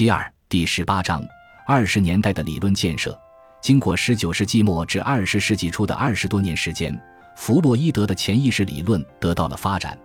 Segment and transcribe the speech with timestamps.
[0.00, 1.22] 第二第十八章
[1.66, 3.14] 二十年代的理论建设。
[3.60, 6.98] 经过十九世纪末至二十世纪初的二十多年时间，
[7.36, 9.98] 弗洛伊德的潜意识理论得到了发展。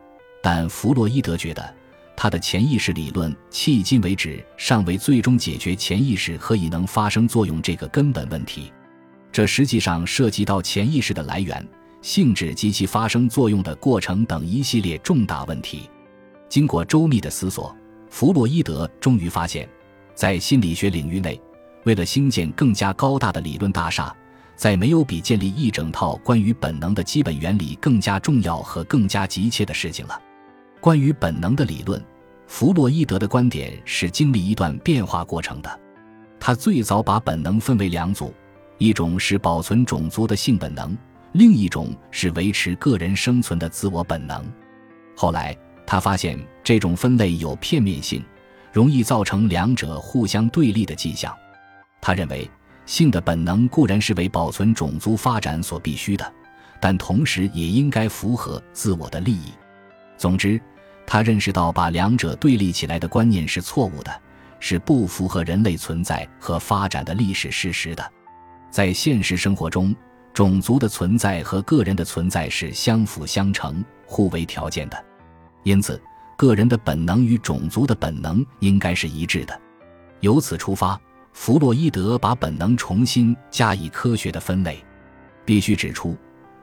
[0.43, 1.73] 但弗洛伊德觉得，
[2.13, 8.73] 他的潜意识理论迄今为止尚未最终解决潜意识何以能发生作用这个根本问题。
[9.31, 11.65] 这实际上涉及到潜意识的来源、
[12.01, 15.89] 性质及其发生作用的过程等一系列重大问题。
[16.49, 17.73] 经过周密的思索，
[18.09, 19.65] 弗洛伊德终于发现，
[20.15, 21.39] 在心理学领域内。
[21.83, 24.15] 为了兴建更加高大的理论大厦，
[24.55, 30.19] 再没有比建立一整套关于本能的基本原理更加重要和更加急切的事情了。
[30.81, 32.03] 关于本能的理论，
[32.47, 35.79] 弗洛伊德的观点是经历一段变化过程的。
[36.39, 38.33] 他最早把本能分为两组，
[38.77, 40.97] 一种是保存种族的性本能，
[41.33, 44.43] 另一种是维持个人生存的自我本能。
[45.15, 45.55] 后来，
[45.85, 48.23] 他发现这种分类有片面性，
[48.75, 51.33] 容易造成两者互相对立的迹象。
[52.01, 52.51] 他认为，
[52.85, 56.33] 性的本能固然是为保存种族发展所必须的，
[56.81, 59.53] 但同时也应该符合自我的利益。
[60.17, 60.59] 总之，
[61.07, 64.21] 他认识到把两者对立起来的观念是错误的，
[64.59, 68.11] 是不符合人类存在和发展的历史事实的。
[68.69, 69.95] 在现实生活中，
[70.33, 75.05] 种族的存在和个人的存在是相辅相成、互为条件的，
[75.63, 76.01] 因此，
[76.37, 79.61] 个人的本能与种族的本能应该是一致的。
[80.19, 80.99] 由此出发。
[81.37, 84.81] 弗洛伊德把本能重新加以科学的分类，
[85.43, 86.15] 必须指出，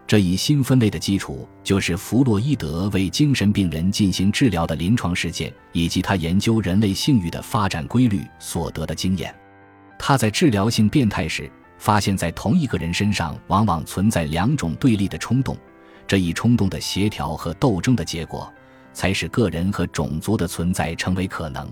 [0.06, 9.32] 这一新分类的基础就是弗洛伊德为精神病人进行治疗的临床实践，以及他研究人类性欲的发展规律所得的经验。
[9.98, 15.54] 他在治疗性变态时，发现，在同一个人身上往往存在两种对立的冲动，
[16.06, 18.50] 这一冲动的协调和斗争的结果，
[18.92, 21.68] 才使个人和种族的存在成为可能。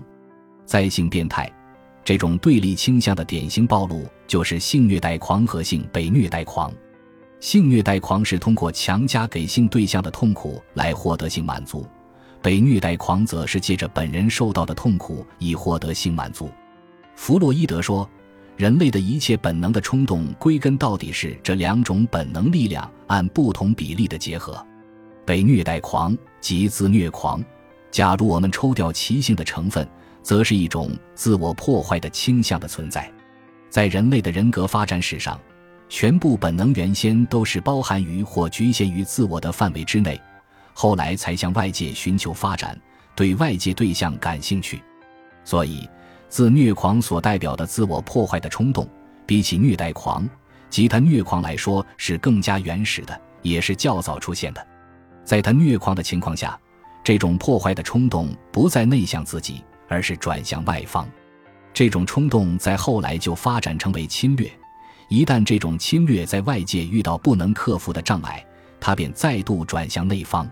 [0.65, 1.51] 灾性变态。
[2.03, 6.73] 这种对立倾向的典型暴露就是性虐待狂和性被虐待狂。
[7.41, 11.87] 性虐待狂是通过强加给性对象的痛苦来获得性满足，
[12.41, 16.51] 被虐待狂则是借着本人受到的痛苦以获得性满足。
[17.17, 18.09] 弗洛伊德说，
[18.57, 24.67] 人类的一切本能的冲动归根到底是这两种本能力量按不同比例的结合。
[25.25, 27.45] 被虐待狂即自虐狂，
[27.91, 29.87] 假如我们抽掉其性的成分。
[30.23, 33.11] 则是一种自我破坏的倾向的存在，
[33.71, 35.41] 在人类的人格发展史上，
[35.89, 40.21] 全部本能原先都是包含于或局限于自我的范围之内，
[40.75, 42.79] 后来才向外界寻求发展，
[43.17, 44.83] 对外界对象感兴趣。
[45.43, 45.89] 所以，
[46.29, 48.87] 自虐狂所代表的自我破坏的冲动，
[49.25, 50.29] 比起虐待狂
[50.69, 54.67] 及他虐狂来说，是更加原始的，也是较早出现的。
[55.31, 56.59] 在他虐狂的情况下，
[57.05, 59.63] 这种破坏的冲动不再内向自己。
[59.87, 61.09] 而是转向外方，
[61.73, 64.49] 这种冲动在后来就发展成为侵略。
[65.09, 68.45] 一旦这种侵略在外界遇到不能克服的障碍，
[68.81, 70.49] 他便再度转向内方。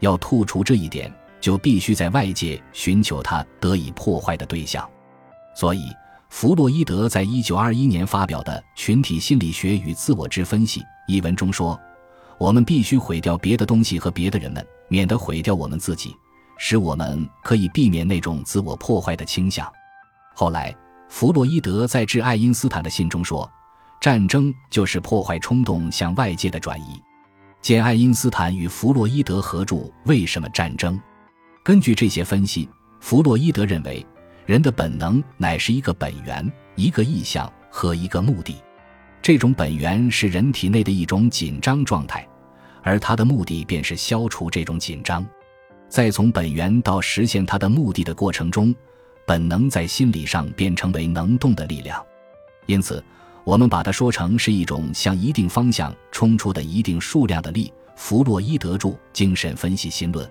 [0.00, 1.10] 要突除这一点，
[1.40, 4.86] 就必须在外界寻求他得以破坏的对象。
[5.54, 5.88] 所以，
[6.28, 11.80] 弗洛伊德在一九二一年发表的《群体心理学与自我之分析》一文中说
[12.38, 16.14] ：“我们必须毁掉别的东西和别的人们，免得毁掉我们自己。”
[16.58, 19.70] 使我们可以避免那种自我破坏的倾向。
[20.34, 20.74] 后来，
[21.10, 23.46] 弗洛伊德在致爱因斯坦的信中说
[24.00, 26.98] ：“战争就是破坏冲动向外界的转移。”
[27.60, 29.76] 见爱因斯坦与弗洛伊德合著
[30.06, 30.94] 《为什么战争》。
[31.62, 32.66] 根据这些分析，
[33.00, 34.06] 弗洛伊德认为，
[34.46, 38.56] 人的本能乃是一个本源、一个意向和一个目的。
[39.26, 42.24] 这种本源是人体内的一种紧张状态，
[42.80, 45.26] 而它的目的便是消除这种紧张。
[45.88, 48.72] 在从本源到实现它的目的的过程中，
[49.26, 52.00] 本能在心理上便成为能动的力量。
[52.66, 53.02] 因此，
[53.42, 57.72] 我们把它说成是一种向一定方向冲出的一定数量的力。
[57.96, 60.24] 弗洛伊德著《精神分析新论》，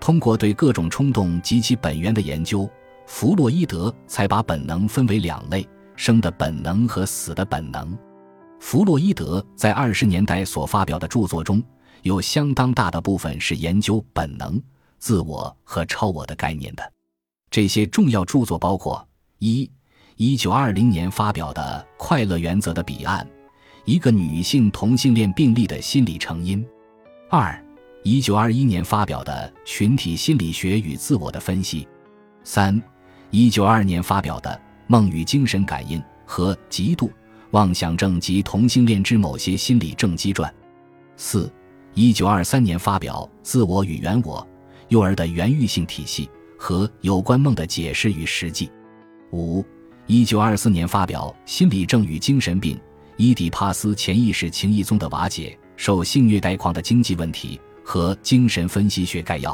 [0.00, 2.68] 通过对各种冲动及其本源的研究，
[3.06, 5.64] 弗洛伊德才把本能分为两类：
[5.94, 7.96] 生的本能和死的本能。
[8.64, 11.62] 弗洛伊德在二十年代所发表的著作中
[12.00, 14.58] 有相当大的部分是研究本能。
[14.98, 16.92] 自我和超我的概念的
[17.50, 19.06] 这些重要著作包括：
[19.38, 19.70] 一、
[20.16, 23.22] 一九二零年发表的《快乐原则的彼岸》，
[23.84, 26.64] 一个女性同性恋病例的心理成因；
[27.28, 27.62] 二、
[28.02, 31.82] 一九二一年发表的《群体心理学与自我的分析》；
[32.44, 32.82] 三、
[33.30, 34.50] 一九二二年发表的
[34.86, 37.10] 《梦与精神感应》和《嫉妒、
[37.54, 40.50] 妄想症及同性恋之某些心理症基传》；
[41.16, 41.48] 四、
[41.94, 44.44] 一九二三年发表《自我与原我》。
[44.88, 46.28] 幼儿的原欲性体系
[46.58, 48.68] 和有关梦的解释与实际。
[49.32, 49.64] 五，
[50.08, 52.76] 一九二四年发表《心理症与精神病：
[53.16, 59.52] 伊底帕斯潜意识情谊宗的瓦解、受性虐待狂的经济问题和精神分析学概要》。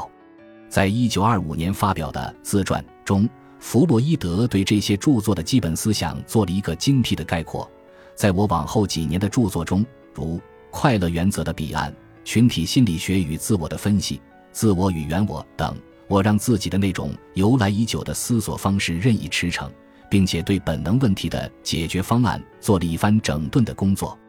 [0.67, 7.69] 在一九二五年发表的自传中，弗洛伊德对这些著作的基本思想做了一个精辟的概括。
[8.15, 10.37] 在我往后几年的著作中，如
[10.69, 11.91] 《快乐原则的彼岸》
[12.23, 14.15] 《群体心理学与自我的分析》
[14.51, 15.75] 《自我与原我》等。
[16.07, 19.69] 我让自己的那种由来已久的思索方式任意驰骋，
[20.09, 24.19] 并且对本能问题的解决方案做了一番整顿的工作。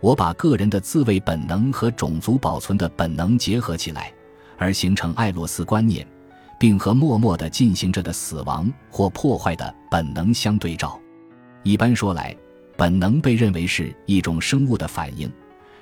[0.00, 4.12] 我把个人的自卫本能和种族保存的本能结合起来，
[4.58, 6.06] 而形成艾洛斯观念，
[6.60, 11.00] 并和默默地进行着的死亡或破坏的本能相对照。
[11.62, 12.36] 一般说来，
[12.76, 15.30] 本能被认为是一种生物的反应。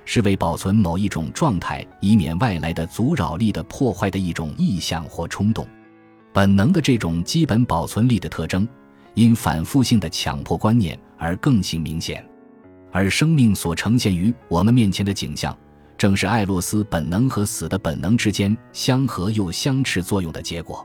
[0.07, 5.65] 是为保存某一种状态，以免外来的阻扰力的破坏的一种意向或冲动。
[6.33, 8.67] 本能的这种基本保存力的特征，
[9.15, 12.27] 因反复性的强迫观念而更形明显。
[12.91, 15.57] 而生命所呈现于我们面前的景象，
[15.97, 20.85] 正是艾洛斯本能和死的本能之间相合又相斥作用的结果。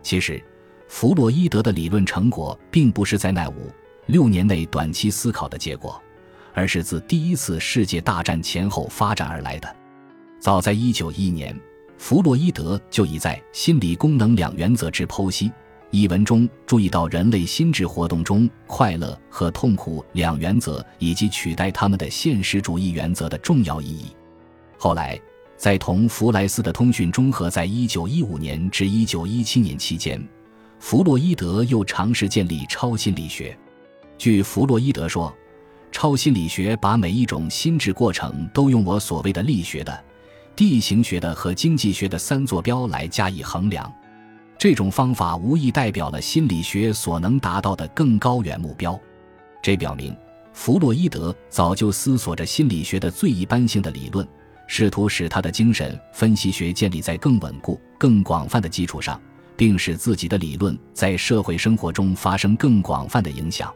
[0.00, 0.42] 其实，
[0.88, 3.70] 弗洛伊德的理论成果并不是在那五
[4.06, 6.00] 六年内短期思考的结果。
[6.56, 9.76] 而是自第一次世界大战前后发展而来的。
[10.38, 11.60] 早在1911年，
[11.98, 15.48] 弗洛伊德就已在《心理功能两原则之剖析》
[15.90, 24.14] 一文中注意到人类心智活动中快乐和痛苦两原则以及取代他们的现实主义原则的重要意义。
[24.78, 25.20] 后来，
[25.56, 30.24] 在同弗莱斯的通讯中和在1915年至1917年期间，
[30.78, 33.58] 弗洛伊德又尝试建立超心理学。
[34.18, 35.34] 据弗洛伊德说。
[35.96, 40.04] 超心理学把每一种心智过程都用我所谓的力学的、
[40.56, 43.90] 地形学的和经济学的三坐标来加以衡量。
[44.58, 48.98] 这种方法无疑代表了心理学所能达到的更高远目标。
[49.62, 50.14] 这表明，
[50.52, 54.26] 弗洛伊德早就思索着心理学的最一般性的理论，
[54.66, 59.18] 试图使他的精神分析学建立在更稳固、更广泛的基础上，
[59.56, 63.72] 并使自己的理论在社会生活中发生更广泛的影响。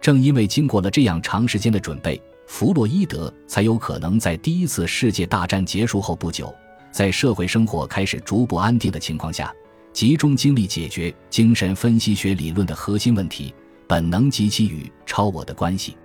[0.00, 6.54] 正因为经过了这样长时间的准备，弗洛伊德才有可能在第一次世界大战结束后不久，
[6.92, 9.52] 在社会生活开始逐步安定的情况下，
[9.92, 13.52] 集中精力解决精神分析学理论的核心问题——
[13.88, 15.96] 本能及其与超我的关系。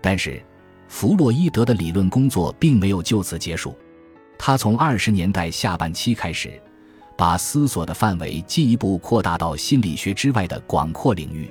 [0.00, 0.40] 但是，
[0.88, 3.76] 弗洛伊德的理论工作并没有就此结束，
[4.38, 6.60] 他从二十年代下半期开始，
[7.16, 11.50] 把思索的范围进一步扩大到心理学之外的广阔领域。